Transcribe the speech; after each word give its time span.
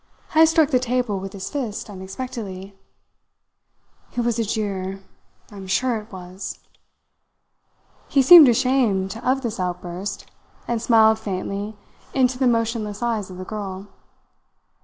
Heyst 0.31 0.53
struck 0.53 0.71
the 0.71 0.79
table 0.79 1.19
with 1.19 1.31
his 1.33 1.51
fist 1.51 1.87
unexpectedly. 1.87 2.75
"It 4.17 4.21
was 4.21 4.39
a 4.39 4.43
jeer; 4.43 4.99
I 5.51 5.57
am 5.57 5.67
sure 5.67 5.97
it 5.97 6.11
was!" 6.11 6.57
He 8.07 8.23
seemed 8.23 8.49
ashamed 8.49 9.15
of 9.17 9.43
this 9.43 9.59
outburst 9.59 10.25
and 10.67 10.81
smiled 10.81 11.19
faintly 11.19 11.77
into 12.15 12.39
the 12.39 12.47
motionless 12.47 13.03
eyes 13.03 13.29
of 13.29 13.37
the 13.37 13.45
girl. 13.45 13.89